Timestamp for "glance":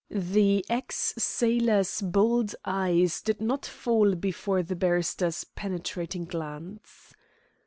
6.25-7.13